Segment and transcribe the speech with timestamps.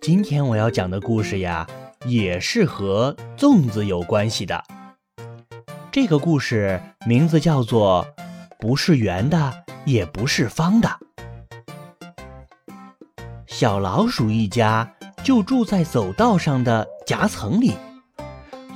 [0.00, 1.66] 今天我要讲的故事呀，
[2.06, 4.64] 也是和粽子有关系的。
[5.92, 8.06] 这个故事名字叫做
[8.58, 9.52] 《不是圆的，
[9.84, 10.88] 也不是方的》。
[13.46, 14.90] 小老鼠一家
[15.22, 17.74] 就住在走道上的夹层里，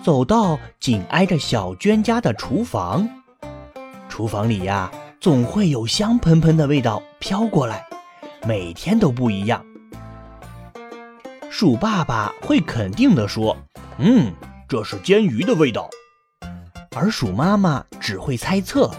[0.02, 3.08] 走道紧挨着小娟家的厨房。
[4.10, 7.86] 厨房里呀，总会有香喷喷的味道飘过来，
[8.46, 9.64] 每天都不一样。
[11.56, 13.56] 鼠爸爸会肯定地说
[13.98, 14.34] ：“嗯，
[14.68, 15.88] 这是煎鱼的味道。”
[16.96, 18.90] 而鼠妈妈只会猜测：“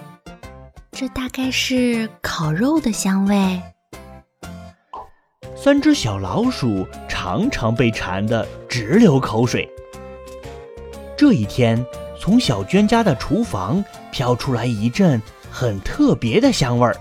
[0.90, 3.62] 这大概是烤肉的香味。”
[5.54, 9.70] 三只小老鼠常常被馋得直流口水。
[11.18, 11.86] 这一天，
[12.18, 16.96] 从小娟家的厨房飘出来一阵很特别的香味儿，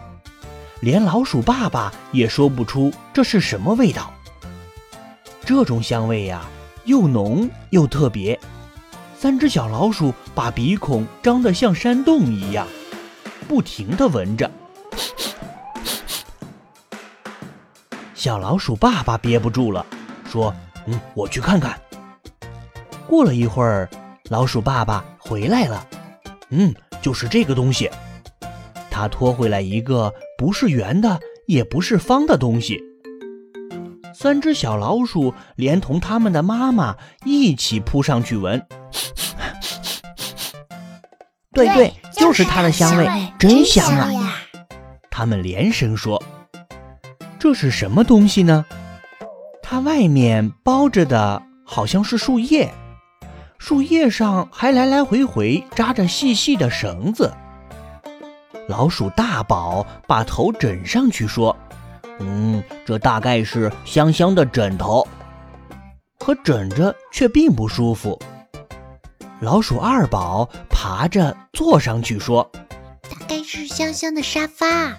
[0.81, 4.11] 连老鼠爸爸也说不出这是什么味道。
[5.45, 6.43] 这种香味呀，
[6.85, 8.39] 又浓又特别。
[9.17, 12.67] 三只小老鼠把鼻孔张得像山洞一样，
[13.47, 14.51] 不停地闻着。
[18.15, 19.85] 小老鼠爸爸憋不住了，
[20.27, 20.55] 说
[20.87, 21.79] ：“嗯，我去看看。”
[23.07, 23.89] 过了一会儿，
[24.31, 25.87] 老鼠爸爸回来了。
[26.49, 27.91] 嗯，就是这个东西。
[28.91, 32.81] 他拖回来一个不是圆的，也不是方的东西。
[34.25, 38.67] 三只小老鼠连同它们的妈妈一起扑上去闻，
[41.53, 43.07] 对对，就是它的香味，
[43.39, 44.09] 真香啊！
[45.11, 46.23] 它们连声说
[47.39, 48.65] ：“这是什么东西呢？”
[49.63, 52.73] 它外面包着的好像是树叶，
[53.59, 57.31] 树叶上还来来回回扎着细细的绳子。
[58.71, 61.55] 老鼠大宝把头枕上去说。
[62.21, 65.07] 嗯，这大概是香香的枕头，
[66.19, 68.21] 可枕着却并不舒服。
[69.41, 72.49] 老鼠二宝爬着坐上去说
[73.03, 74.97] ：“大概是香香的沙发，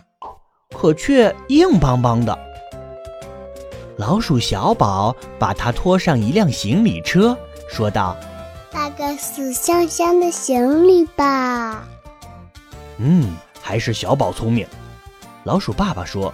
[0.78, 2.38] 可却硬邦邦的。”
[3.98, 7.36] 老鼠小宝把它拖上一辆行李车，
[7.70, 8.16] 说道
[8.70, 11.88] ：“大概是香香的行李吧。”
[13.00, 14.68] 嗯，还是小宝聪明。
[15.46, 16.34] 老鼠爸爸说。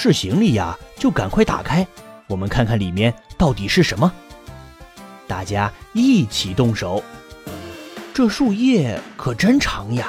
[0.00, 1.86] 是行李呀，就赶快打开，
[2.26, 4.10] 我们看看里面到底是什么。
[5.28, 7.04] 大家一起动手，
[8.14, 10.08] 这树叶可真长呀，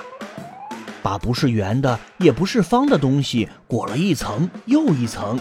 [1.03, 5.37] 把不是圆的也不是方的东西裹了一层又一层，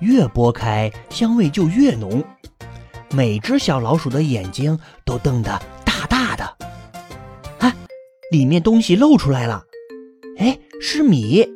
[0.00, 2.20] 越剥开香味就越浓，
[3.12, 6.44] 每只小老鼠的眼睛都瞪得大大的。
[7.60, 7.72] 啊，
[8.32, 9.62] 里面东西露出来了，
[10.38, 11.46] 哎，是米，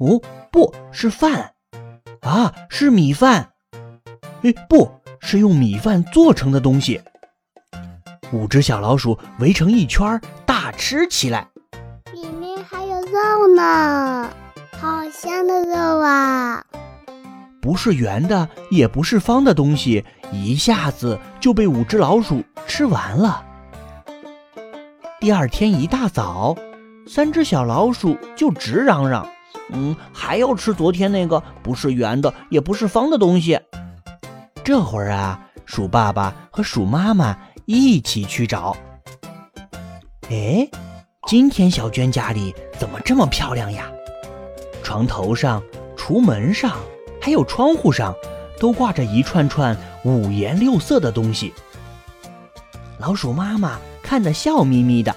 [0.00, 0.20] 哦。
[0.58, 1.52] 不是饭，
[2.22, 3.50] 啊，是米饭。
[4.42, 7.00] 哎，不是用米饭做成的东西。
[8.32, 11.46] 五只小老鼠围成一圈，大吃起来。
[12.12, 14.28] 里面还有肉呢，
[14.72, 16.64] 好香的肉啊！
[17.62, 23.44] 不是圆的，也不是方的东西，一下子就被五只老鼠吃完了。
[25.20, 26.56] 第二天一大早，
[27.06, 29.24] 三只小老鼠就直嚷嚷。
[29.70, 33.58] 嗯，还要吃昨天那个不是圆的也不是方的东西。
[34.64, 37.36] 这会儿啊，鼠爸爸和鼠妈妈
[37.66, 38.76] 一起去找。
[40.30, 40.68] 哎，
[41.26, 43.90] 今天小娟家里怎么这么漂亮呀？
[44.82, 45.62] 床头上、
[45.96, 46.76] 橱门上，
[47.20, 48.14] 还有窗户上，
[48.58, 51.52] 都挂着一串串五颜六色的东西。
[52.98, 55.14] 老鼠妈妈看得笑眯眯的，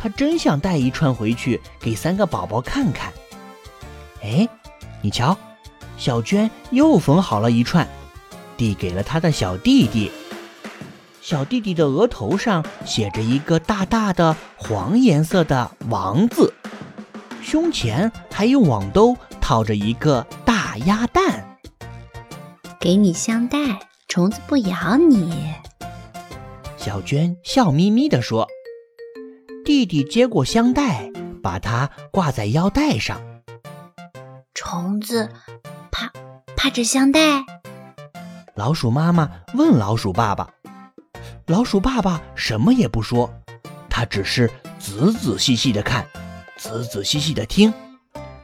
[0.00, 3.12] 她真想带一串回去给三个宝宝看看。
[4.26, 4.48] 哎，
[5.02, 5.38] 你瞧，
[5.96, 7.86] 小娟又缝好了一串，
[8.56, 10.10] 递给了她的小弟弟。
[11.20, 16.52] 小弟弟的额头上写着一个大大的黄颜色的王字，
[17.40, 21.56] 胸前还用网兜套着一个大鸭蛋。
[22.80, 23.58] 给你香袋，
[24.08, 25.54] 虫子不咬你。
[26.76, 28.48] 小娟笑眯眯地说。
[29.64, 31.10] 弟弟接过香袋，
[31.42, 33.20] 把它挂在腰带上。
[34.68, 35.30] 虫子
[35.92, 36.10] 怕
[36.56, 37.20] 怕这香袋？
[38.56, 40.50] 老鼠妈妈问老鼠爸爸，
[41.46, 43.32] 老鼠爸爸什么也不说，
[43.88, 46.04] 他只是仔仔细细的看，
[46.58, 47.72] 仔仔细细的听。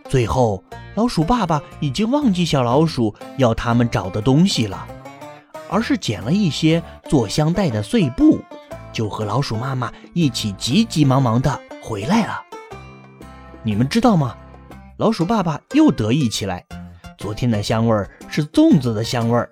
[0.08, 0.62] 最后，
[0.94, 4.86] 老鼠爸爸已经忘记小老鼠要他们找的东西了，
[5.68, 6.80] 而是捡了一些
[7.10, 8.40] 做香袋的碎布，
[8.92, 12.40] 就和老鼠妈妈一起急急忙忙的回来了。
[13.64, 14.36] 你们知道吗？
[15.02, 16.64] 老鼠爸爸又得意起来，
[17.18, 19.50] 昨天的香味儿是粽子的香味儿。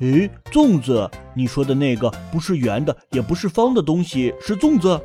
[0.00, 5.00] 诶，粽子，你说的那个不是圆的，也不是方的东西，是粽子？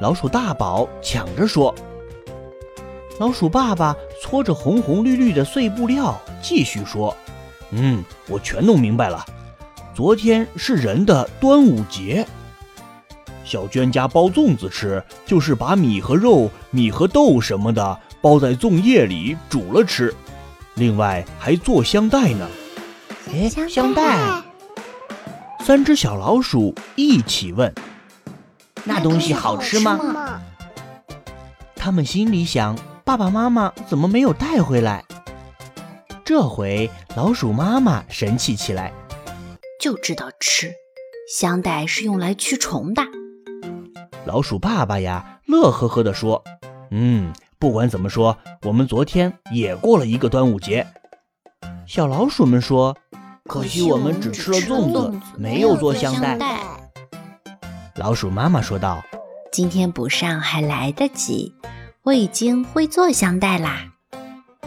[0.00, 1.72] 老鼠大宝抢着说。
[3.20, 7.16] 老鼠爸爸搓着红红绿绿的碎布料，继续说
[7.70, 9.24] ：“嗯，我全弄明白了。
[9.94, 12.26] 昨天是人的端午节。
[13.44, 20.14] 小娟家包粽子吃，就是把米和肉、米和豆什么的包在粽叶里煮了吃，
[20.74, 22.48] 另外还做香袋呢。
[23.32, 24.42] 哎，香袋！
[25.60, 27.72] 三只小老鼠一起问：
[28.84, 30.40] 那东西好吃吗？
[31.76, 32.76] 他们心里想。”
[33.08, 35.02] 爸爸妈妈怎么没有带回来？
[36.26, 38.92] 这回老鼠妈妈神气起来，
[39.80, 40.70] 就知道吃。
[41.34, 43.02] 香袋是用来驱虫的。
[44.26, 46.44] 老鼠爸爸呀，乐呵呵地说
[46.92, 50.86] ：“嗯，不管怎么说，我们昨天也过了一个端午节。”
[51.86, 52.96] 小老鼠们说
[53.44, 56.38] ：“可惜我们只吃了粽子，没有做香袋。”
[57.96, 59.02] 老鼠妈妈说道
[59.50, 61.54] ：“今天补上还来得及。”
[62.04, 63.82] 我已经会做香袋啦！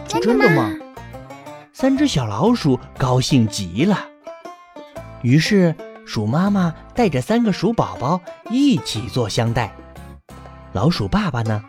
[0.07, 0.71] 真的吗？
[1.73, 3.97] 三只小老鼠高兴极了。
[5.23, 5.73] 于是，
[6.05, 8.21] 鼠妈妈带着三个鼠宝宝
[8.51, 9.73] 一起做香袋。
[10.73, 11.63] 老鼠爸爸呢？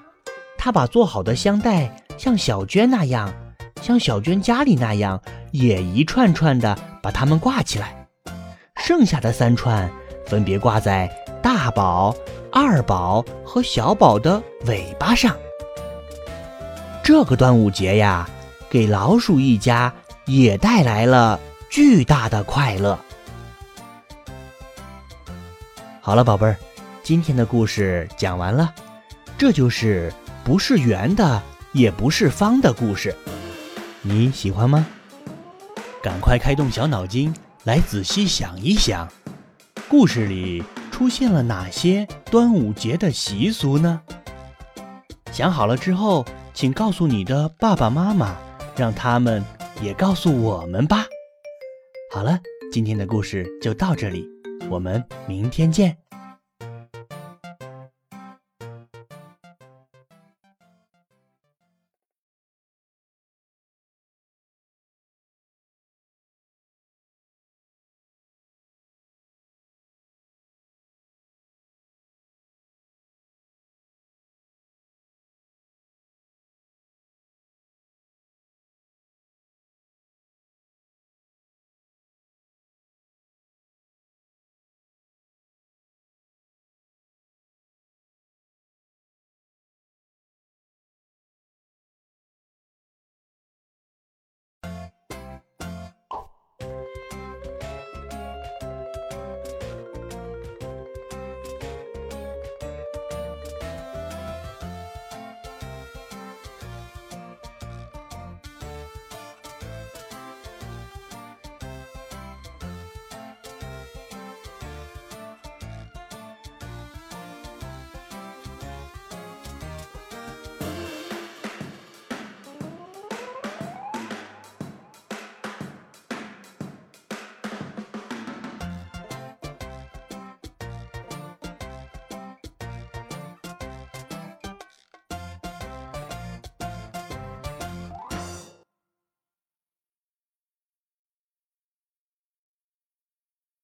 [0.65, 3.35] 他把做好的香袋像小娟那样，
[3.81, 5.21] 像小娟家里那样，
[5.51, 8.07] 也一串串的把它们挂起来。
[8.77, 9.91] 剩下的三串
[10.25, 11.11] 分别挂在
[11.43, 12.15] 大宝、
[12.53, 15.37] 二宝和小宝的尾巴上。
[17.03, 18.31] 这个端午节呀，
[18.71, 19.93] 给老鼠一家
[20.27, 22.97] 也带来了巨大的快乐。
[26.01, 26.57] 好了，宝贝儿，
[27.03, 28.73] 今天的故事讲完了，
[29.37, 30.13] 这就是
[30.45, 31.43] 不是圆的，
[31.73, 33.15] 也不是方的故事，
[34.03, 34.87] 你喜欢吗？
[36.03, 37.35] 赶快开动小脑筋，
[37.65, 39.09] 来仔细想一想，
[39.89, 44.01] 故事里出现了哪些端午节的习俗呢？
[45.33, 46.25] 想好了之后。
[46.55, 48.37] 请告诉你的爸爸妈妈，
[48.77, 49.43] 让他们
[49.81, 51.07] 也告诉我们吧。
[52.13, 52.39] 好了，
[52.71, 54.29] 今天的故事就到这里，
[54.69, 56.02] 我们明天见。